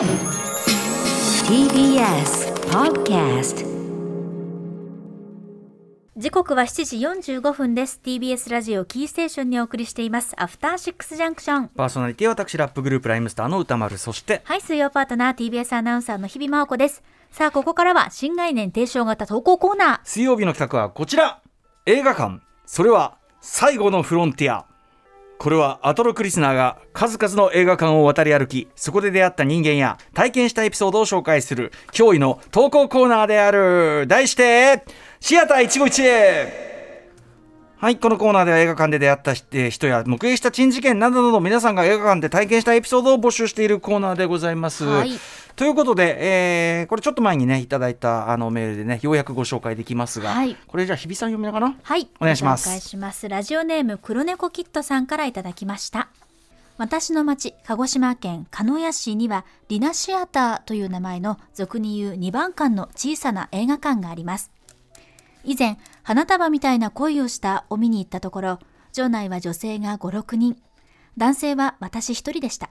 [0.00, 0.08] TBS
[2.70, 3.66] Podcast
[6.16, 8.00] 時刻は7時45分です。
[8.02, 10.34] TBS ラジオキーステーションにお送りしています。
[10.38, 13.98] アフターシックスジャンクションパーソナリティは私ラップグループライムスターの歌丸。
[13.98, 17.02] そしてはい水曜パートナー TBS アナウンサーの日々真央子です。
[17.30, 20.00] さあここからは新概念提唱型投稿コーナー。
[20.04, 21.42] 水曜日の企画はこちら。
[21.84, 22.40] 映画館。
[22.64, 24.64] それは最後のフロンティア
[25.40, 34.06] これはアトロクリスナーが数々の映画館を渡り歩きそこで出会った人間や体験したエピソードを紹介する驚異の投稿コーナーである。
[34.06, 34.84] 題して
[35.18, 36.52] シアター一期一会。
[37.78, 44.84] はい、このコーナーでは映画館で出会った人や目撃した珍事件などなど皆さんが映画館で体験したエピソードを募集しているコーナーでございます。
[44.84, 45.12] はい。
[45.60, 50.56] ということで、えーこれちょっと前にねいただいたあのメールでねようやくご紹介できますが、はい。
[50.66, 51.74] これじゃあ日比さん読みながら？
[51.82, 52.08] はい。
[52.18, 52.66] お願いします。
[52.66, 53.28] ご紹介します。
[53.28, 56.08] ラジオネーム黒猫キットさんからいただきました。
[56.78, 64.50] 私の町鹿児島県鹿屋市にはリナシアターという名前の俗に言う2番館の小さな映画館があります。
[65.44, 68.58] 以前花束みたいな恋をしたを見に行ったところ
[68.94, 70.56] 場内は女性が56人。
[71.18, 72.70] 男性は私一人でした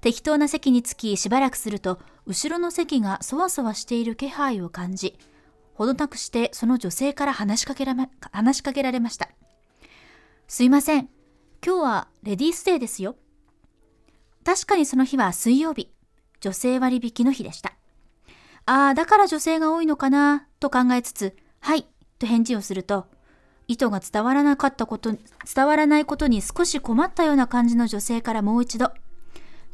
[0.00, 5.18] 適当な席につきしばらくすると後ろの席がそわそわしている気配を感じ
[5.74, 9.28] ほどなくしてその女性から話しかけら,、ま、話しかけられました。
[10.46, 11.08] すいません。
[11.64, 13.16] 今日はレディースデーですよ。
[14.44, 15.90] 確かにその日は水曜日。
[16.40, 17.72] 女性割引の日でした。
[18.66, 21.86] ああだから女性が多いのかなと考えつつはい
[22.18, 23.06] と返事をすると
[23.68, 28.92] 意図が伝わらなかったこと伝わらないことに少し困ったような感じの女性からもう一度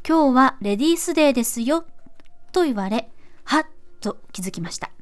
[0.09, 1.85] 今日はレディースデーですよ
[2.53, 3.11] と言われ
[3.43, 3.67] はっ
[4.01, 4.93] と気づきました。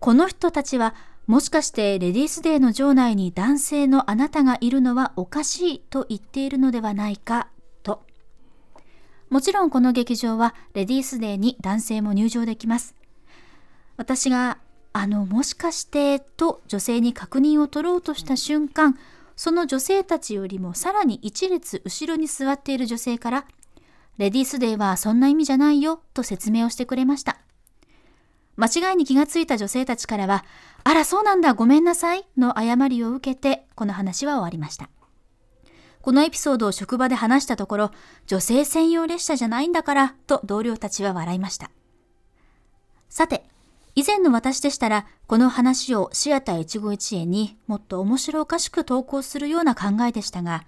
[0.00, 0.94] この人たちは
[1.26, 7.48] もしかしてレディースデーの場内に男性のあなたがいるのはおかしいと言っているのではないか
[7.82, 8.04] と。
[9.30, 12.94] もちろんこの劇場はレディースデーに男性も入場できます。
[13.96, 14.58] 私が
[14.92, 18.98] あのもしかしてと女性に確認を取ろうとした瞬間
[19.36, 23.46] その女性たちよりもさらに一列後ろに座っている女性から
[24.18, 27.38] レディースデーはそんな意味じゃないよと説明をしてくれました
[28.56, 30.44] 間違いに気がついた女性たちからは、
[30.82, 34.88] あらそうなんだごめんなさいの誤りを受けて、この話は終わりました。
[36.00, 37.90] このエピソードを職場で話したところ、
[38.26, 41.70] 女性専用列車じゃないんだから、と同僚たちは笑いました。
[43.10, 43.44] さて、
[43.94, 50.64] 以前の私でしたら、この話をシアター一期一会にもっと面白おかしく投稿するような考えでしたが、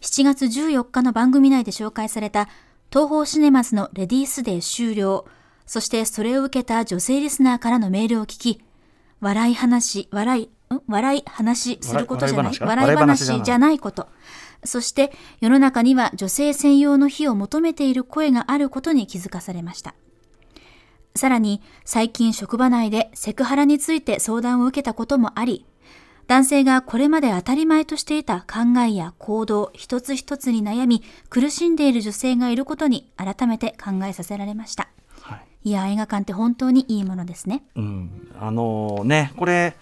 [0.00, 2.48] 7月14日の番組内で紹介された
[2.92, 5.24] 東宝シネマズのレディースデー終了、
[5.64, 8.64] そしてそれを受けた女性リスナーからのメールを聞き、
[9.20, 12.52] 笑い話、笑い、ん笑い話することじゃない？
[12.58, 14.08] 笑い話じゃないこと。
[14.64, 19.94] そして世の中には女性専用の日を求めている声があることに気づかされました。
[21.14, 25.64] さらに最近職場内でセクハラについて相談を受けたこともあり、
[26.30, 34.86] 男性がこれまで当たり前としていた考えや行動一つ一つに悩み苦しんでいる女性がいることに改めて考えさせられました。
[35.22, 37.64] はいいや映画館って本当にいいものですね。
[37.74, 39.74] うん、あのねこれ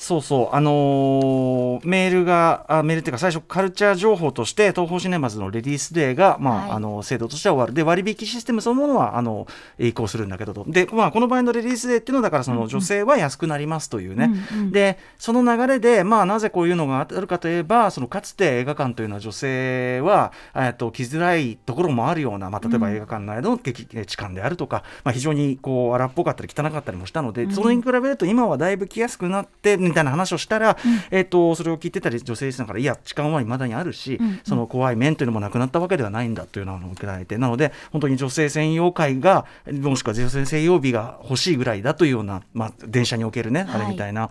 [0.00, 0.56] そうそう。
[0.56, 6.70] あのーメールがあメールっていうか最初カルチャー情報として東宝シネマズのレディースデーが、まあはい。
[6.72, 7.74] あの制度としては終わる。
[7.74, 9.46] で割引システムそのものはあの
[9.78, 10.64] 移行するんだけどと。
[10.66, 14.72] で、まあ、この場合のレディースデーっていうのはだからその女性は安くなりますというね、うんうん。
[14.72, 22.94] でその流れで、まあ、なぜこういうのがあるかといえばそのかつて映画館というのは女性は、えっと来づらいところもあるような、まあ、例えばうん。
[22.94, 30.76] 映画館内の劇痴漢であるとか、まあ、非常にこう荒っぽかったり汚かったりもしたので、それに比べると今はだいぶ来やすくなってみたいな話をしたら、
[31.10, 43.80] えっとそれを聞いてたり女性リスナーからいや痴漢はいまだにあるし、その怖い面というのもなくなったわけではないんだというのを受けられてなので本当に女性専用会がもしくは女性専用日が欲しいぐらいだというような、まあ、電車におけるね、はい。
[43.82, 44.30] あれみたいな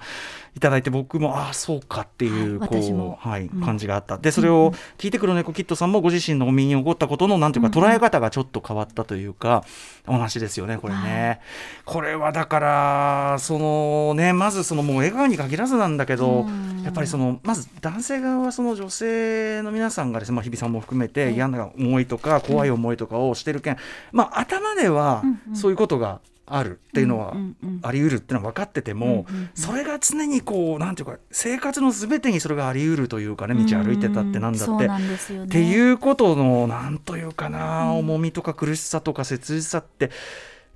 [0.55, 3.61] いただいて僕もああそうかっていう,、はいこうはいうん。
[3.61, 4.17] 感じがあった。
[4.17, 9.63] でそれを聞いて黒猫キットさんもご自身のお身に起こったことのなんていうか捉え方がちょっと変わったというか、
[10.07, 11.39] お話ですよねこれね、
[11.85, 16.69] これはだからそのねまずそのもう笑顔に限らずなんだけど、うん。
[16.83, 23.77] やっぱりそのまず男性側はその女性の皆さんがですね、まあ、日比さんも含めてええ嫌な思いとか怖い思いとかをしてるけん、
[24.11, 25.23] まあ頭では
[25.53, 27.35] そういうことがあるっていうのは
[27.83, 34.87] あり得るっていうのは分かってても、それが常にこうなんていうか生活の全てにそれがあり得るというかね道歩いてたってなんだって。
[34.87, 35.43] ね。
[35.43, 40.09] っていうことのなんというかな、うん重みとか苦しさとか切実さって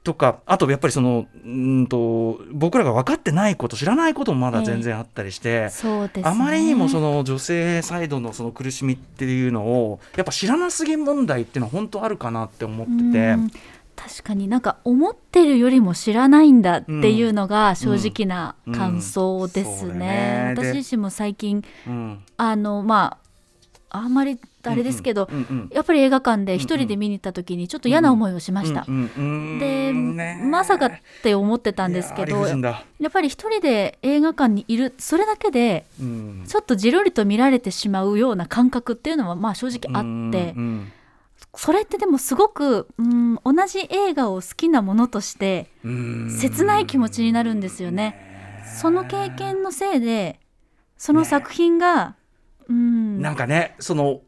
[0.04, 6.24] とかあとやっぱりそのうんと僕らが分かってないこと知らないこともまだ全然あったりして、そうですね。
[6.26, 13.30] あまりにもその女性サイドのその苦しみっていうのをやっぱ知らなすぎ問題っていうのは本当あるかなって思ってて。
[13.32, 13.52] うん。
[13.96, 20.00] 確かになんか思ってるよりも知らないんだっていうのが正直な感想ですうんそうだね。
[20.00, 20.56] ね。
[20.56, 22.20] で私自身も最近うん。
[22.38, 23.23] あのまあ
[23.96, 28.86] あんまりあれですけど、うんうんやっぱり映画館で一人で見に行った時にちょっと嫌な思いをしました。
[28.86, 30.92] で、ねまさかっ
[31.22, 36.44] て思ってたんですけどいやっぱり一人で映画館にいるそれだけでうん。
[36.48, 40.92] ちょっとじろりと見られてしまうような感覚っていうのはまあ正直あって、うんうん
[41.56, 46.38] それってでもすごく、うん、同じ映画を好きなものとしてうん。
[46.40, 48.16] 切ない気持ちになるんですよね。
[48.82, 50.40] その経験のせいで
[50.98, 52.16] その作品が、
[52.68, 54.22] うん、なんかねその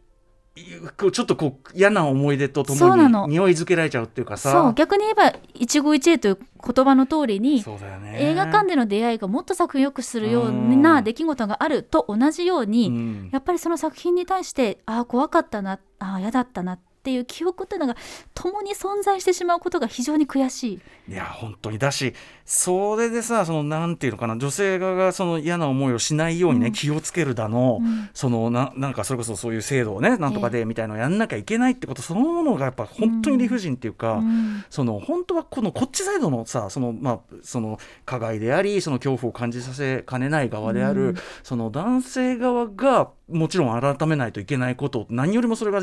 [1.11, 4.51] ちょっとこう嫌な思い出とともに匂いづけられちゃうっていうかさ。
[4.51, 4.73] そう。
[4.73, 8.15] 逆に言えば一期一会という言葉の通りにそうだよね。
[8.21, 13.29] 映画館での出会いがもっと作品を良くするよううんな出来事があると同じように、うん。
[13.33, 17.95] やっぱりその作品に対してああ怖かったなああ嫌だったなっていう記憶っていうのが
[18.33, 20.79] 共に存在してしまうことが非常に悔しい。
[21.07, 21.77] いや本当に。
[21.77, 22.13] だし
[22.45, 24.37] それでさそのなんていうのかな。
[24.37, 26.73] 女性側がその嫌な思いをしないようにね、うん。
[26.73, 28.09] 気をつけるだの、うん。
[28.13, 34.63] そのななんかそれこそそういう制度をねなんとかでみたいのをやんなきゃいけないってことそのものがやっぱ本当に理不尽っていうか、うん。
[34.69, 41.15] その本当はこのこっちサイドのさそのまあその加害でありその恐怖を感じさせかねない側である、うん。
[41.43, 45.81] その男性側がもちろん改めないといけないこと何よりもそれが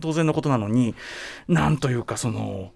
[0.00, 0.94] 当然のことなのに
[1.48, 2.72] なんというかその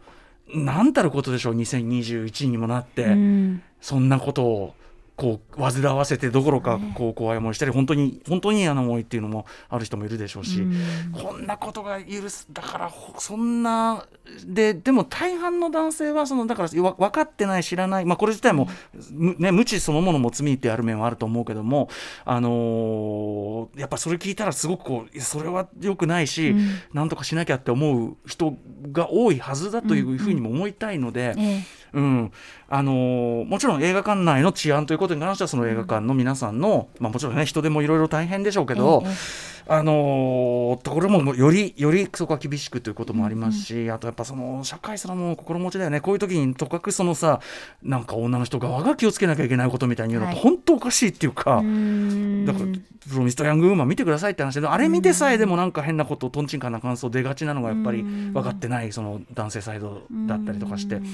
[0.54, 3.62] なんたることでしょう2021にもなって、うん。
[3.80, 4.74] そんなことを
[5.16, 10.60] こう煩わせてどころかねこう怖い思いしたり本当に本当に嫌な思いっていうのもある人もいるでしょうし。
[10.60, 10.76] うん
[11.12, 14.04] こんなことが許すだからほそんな
[14.44, 18.68] ででも大半の男性はそのだからわ分かってない知らない、まあ、これ自体も、
[19.12, 21.88] むね、無知そのものも罪ってある面はあると思うけども、
[22.24, 28.54] あのーやっぱそれ聞いたらすごくこうそれは良くないし、うんなんとかしなきゃって思う人
[28.92, 31.34] が多いはずだというふうにも思いたいので。
[31.36, 32.32] ええうん。
[32.68, 46.00] あのーもちろん映画館内の治安ということに関してはその映画館の皆さんの、まあ、もちろんね人手もいろいろ大変でしょうけど、ええあのーところもよりよりそこは厳しくということもありますし、あとやっぱその社会そのもの心持ちだよね。
[46.00, 47.40] こういう時にとかくそのさ
[47.82, 50.44] なんか女の人側が気をつけなきゃいけないことみたいに言うのってはい。
[50.44, 51.56] 本当おかしいっていうか。
[51.56, 52.44] うん。
[52.44, 58.32] だからプロミストヤングウーマン見てくださいって話であれ見てさえでもなんか変なこととんちんかんな感想出がちなのがやっぱりうん。
[58.32, 60.96] 分かってないその男性サイドだったりとかして。
[60.96, 61.04] うん。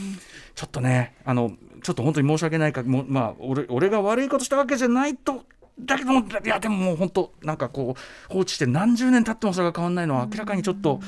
[0.55, 1.53] ちょっとねあの
[1.83, 5.45] ちょっと本当に申し訳ないかもまあ俺俺が悪いことしたわけじゃないと
[5.81, 11.01] だけどもいやでももう本当なんかこう放置して何十年経ってもそれが変わらないのは明らかにちょっと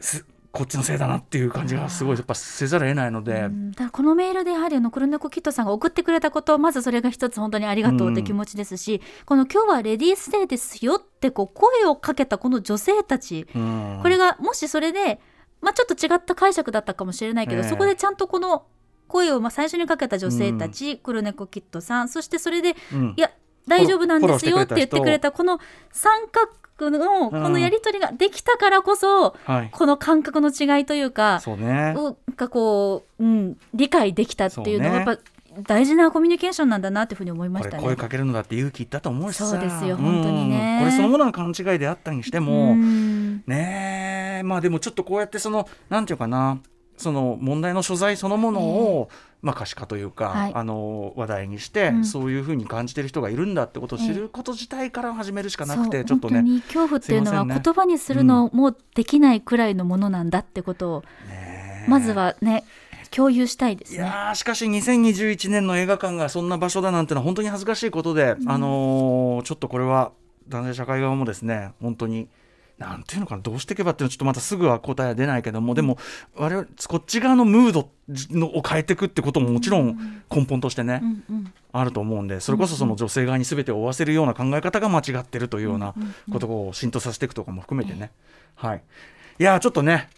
[0.00, 3.32] すこっちのせいだなっていう感じがすごいやっぱせざるを得ないので。
[3.32, 15.20] うんこのメールでやはりあの黒猫キットさんが送ってくれたことまずそれが一つ本当にありがとうって気持ちですし、この今日はレディースデーですよってこう声をかけたこの女性たち、うんこれがもしそれで、
[15.60, 18.66] まあ、ちょっと違った解釈だったかもしれないけど、ええそこでちゃんとこの
[19.08, 23.14] 声をまあ最初にかけた女性たち、黒猫キットさんそしてそれでうん。
[23.16, 23.30] いや
[23.66, 25.60] 大丈夫なんですよって言ってくれたこの
[25.92, 29.70] 三角のこのやり取りができたからこそ、はい。
[29.70, 31.94] この感覚の違いというかそうね。
[31.96, 35.18] をがこう、うん、理解できたっていうのがやっぱ
[35.62, 37.82] 大事なコミュニケーションなんだなっていうふうに思いましたね。
[37.82, 39.46] 声かけるのだって勇気いったと思うしさ。
[39.46, 40.78] そうですよ本当にね。
[40.82, 40.86] うん。
[40.86, 43.42] これそのものが勘違いであったにしても、うん。
[43.46, 44.42] ねえ。
[44.44, 46.60] まあでもちょっとこうやってそのなんていうかな
[46.98, 49.08] その問題の所在そのものを、
[49.40, 50.52] まあ、可視化というか、はい。
[50.54, 52.04] あの話題にして、うん。
[52.04, 56.42] そういうふうに感じてる人がいるんだってことを知ること自体から始めるしかなくて、ちょっとね。
[56.66, 61.88] 恐怖っていうのは言葉にするのもできないくらいのものなんだってことを、ねえ。
[61.88, 62.64] まずはね
[63.10, 63.98] 共有したいですね。
[63.98, 70.12] いやーしかし2021年の映画館がそんな場所だなんてのは本当に恥ずかしいことで、あのーちょっとこれは
[70.48, 72.28] 男性社会側もですね本当に
[72.78, 75.98] なんていうのかなどうしていけばっていうのはちょっとまたすぐは答えは出ないけどもでも
[76.36, 77.90] 我々こっち側のムード
[78.30, 81.52] のを変えていくってことももちろん根本としてね、うんうん。
[81.72, 85.94] あると思うんでそれこそその女性側に全てを負わせるような考え方が間違ってるというような
[86.32, 88.12] ことを浸透させていくとかも含めてね、
[88.54, 88.82] はい。
[89.40, 90.08] いやーちょっとね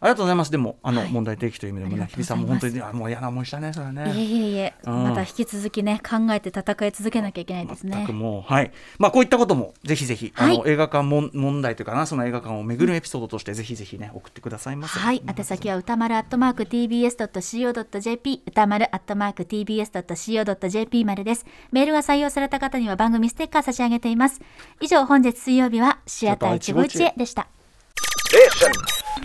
[0.00, 4.12] ありがとうございますでもあの、はい問題提起という意味でもね日比さんも本当にあもう嫌な思いしたねそれはね。
[4.14, 8.12] いえいえいえ、うんまた引き続きね考えて戦い続けなきゃいけないですね全く。
[8.12, 21.46] もうはいまあこういったこともぜひぜひ、はいあの映画館もん問題というかなその映画館を巡るエピソードとしてぜひぜひね送ってくださいませはい、宛先は歌丸アットマーク tbs.co.jp 歌丸アットマーク tbs.co.jp までです。
[21.72, 24.40] メールが採用された方には番組ステッカー差し上げています。
[24.80, 27.48] 以上本日水曜日はシアター一期一会でした。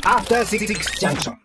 [0.06, 1.38] After Six Junction.